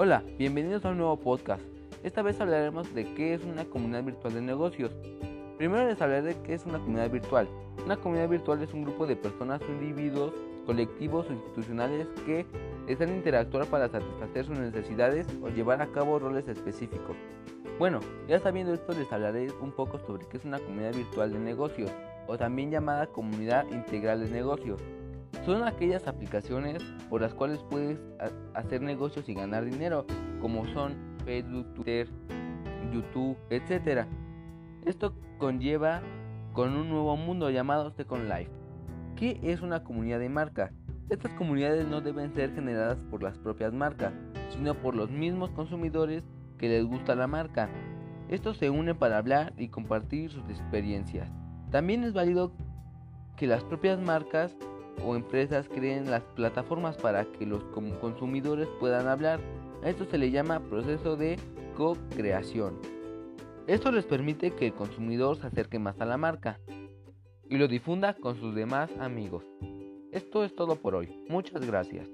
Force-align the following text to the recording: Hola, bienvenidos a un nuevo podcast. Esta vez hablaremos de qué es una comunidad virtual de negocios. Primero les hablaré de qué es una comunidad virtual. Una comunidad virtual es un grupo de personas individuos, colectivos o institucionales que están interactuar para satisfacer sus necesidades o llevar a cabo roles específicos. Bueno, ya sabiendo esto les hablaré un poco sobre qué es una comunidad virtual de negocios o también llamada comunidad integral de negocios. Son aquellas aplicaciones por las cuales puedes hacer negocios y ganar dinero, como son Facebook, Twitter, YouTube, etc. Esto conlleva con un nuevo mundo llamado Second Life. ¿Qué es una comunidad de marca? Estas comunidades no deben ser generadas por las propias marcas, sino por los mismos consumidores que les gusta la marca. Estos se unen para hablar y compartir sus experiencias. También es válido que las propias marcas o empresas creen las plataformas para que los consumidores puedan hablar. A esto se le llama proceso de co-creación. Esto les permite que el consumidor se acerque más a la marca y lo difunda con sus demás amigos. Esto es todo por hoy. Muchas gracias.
Hola, 0.00 0.22
bienvenidos 0.38 0.84
a 0.84 0.90
un 0.90 0.98
nuevo 0.98 1.16
podcast. 1.16 1.60
Esta 2.04 2.22
vez 2.22 2.40
hablaremos 2.40 2.94
de 2.94 3.14
qué 3.14 3.34
es 3.34 3.42
una 3.42 3.64
comunidad 3.64 4.04
virtual 4.04 4.32
de 4.32 4.40
negocios. 4.40 4.92
Primero 5.56 5.88
les 5.88 6.00
hablaré 6.00 6.22
de 6.22 6.42
qué 6.42 6.54
es 6.54 6.64
una 6.66 6.78
comunidad 6.78 7.10
virtual. 7.10 7.48
Una 7.84 7.96
comunidad 7.96 8.28
virtual 8.28 8.62
es 8.62 8.72
un 8.72 8.84
grupo 8.84 9.08
de 9.08 9.16
personas 9.16 9.60
individuos, 9.68 10.32
colectivos 10.66 11.28
o 11.28 11.32
institucionales 11.32 12.06
que 12.24 12.46
están 12.86 13.08
interactuar 13.08 13.66
para 13.66 13.88
satisfacer 13.88 14.44
sus 14.44 14.56
necesidades 14.56 15.26
o 15.42 15.48
llevar 15.48 15.82
a 15.82 15.88
cabo 15.88 16.20
roles 16.20 16.46
específicos. 16.46 17.16
Bueno, 17.80 17.98
ya 18.28 18.38
sabiendo 18.38 18.74
esto 18.74 18.92
les 18.92 19.12
hablaré 19.12 19.48
un 19.60 19.72
poco 19.72 19.98
sobre 19.98 20.28
qué 20.28 20.36
es 20.36 20.44
una 20.44 20.60
comunidad 20.60 20.94
virtual 20.94 21.32
de 21.32 21.40
negocios 21.40 21.90
o 22.28 22.38
también 22.38 22.70
llamada 22.70 23.08
comunidad 23.08 23.66
integral 23.72 24.20
de 24.20 24.30
negocios. 24.30 24.80
Son 25.48 25.64
aquellas 25.64 26.06
aplicaciones 26.06 26.82
por 27.08 27.22
las 27.22 27.32
cuales 27.32 27.58
puedes 27.70 27.98
hacer 28.52 28.82
negocios 28.82 29.26
y 29.30 29.32
ganar 29.32 29.64
dinero, 29.64 30.04
como 30.42 30.66
son 30.74 30.94
Facebook, 31.24 31.72
Twitter, 31.72 32.06
YouTube, 32.92 33.34
etc. 33.48 34.06
Esto 34.84 35.14
conlleva 35.38 36.02
con 36.52 36.76
un 36.76 36.90
nuevo 36.90 37.16
mundo 37.16 37.48
llamado 37.48 37.90
Second 37.92 38.24
Life. 38.24 38.50
¿Qué 39.16 39.40
es 39.42 39.62
una 39.62 39.84
comunidad 39.84 40.18
de 40.18 40.28
marca? 40.28 40.70
Estas 41.08 41.32
comunidades 41.32 41.88
no 41.88 42.02
deben 42.02 42.34
ser 42.34 42.54
generadas 42.54 42.98
por 43.10 43.22
las 43.22 43.38
propias 43.38 43.72
marcas, 43.72 44.12
sino 44.50 44.74
por 44.74 44.94
los 44.94 45.10
mismos 45.10 45.48
consumidores 45.52 46.24
que 46.58 46.68
les 46.68 46.84
gusta 46.84 47.14
la 47.14 47.26
marca. 47.26 47.70
Estos 48.28 48.58
se 48.58 48.68
unen 48.68 48.98
para 48.98 49.16
hablar 49.16 49.54
y 49.56 49.68
compartir 49.68 50.30
sus 50.30 50.46
experiencias. 50.50 51.32
También 51.70 52.04
es 52.04 52.12
válido 52.12 52.52
que 53.38 53.46
las 53.46 53.64
propias 53.64 53.98
marcas 53.98 54.54
o 55.04 55.16
empresas 55.16 55.68
creen 55.68 56.10
las 56.10 56.22
plataformas 56.22 56.96
para 56.96 57.24
que 57.24 57.46
los 57.46 57.62
consumidores 58.00 58.68
puedan 58.80 59.08
hablar. 59.08 59.40
A 59.82 59.90
esto 59.90 60.04
se 60.04 60.18
le 60.18 60.30
llama 60.30 60.60
proceso 60.60 61.16
de 61.16 61.36
co-creación. 61.76 62.78
Esto 63.66 63.92
les 63.92 64.06
permite 64.06 64.52
que 64.52 64.66
el 64.66 64.74
consumidor 64.74 65.36
se 65.36 65.46
acerque 65.46 65.78
más 65.78 66.00
a 66.00 66.06
la 66.06 66.16
marca 66.16 66.58
y 67.48 67.56
lo 67.56 67.68
difunda 67.68 68.14
con 68.14 68.36
sus 68.40 68.54
demás 68.54 68.90
amigos. 68.98 69.44
Esto 70.12 70.44
es 70.44 70.54
todo 70.54 70.76
por 70.76 70.94
hoy. 70.94 71.24
Muchas 71.28 71.64
gracias. 71.66 72.08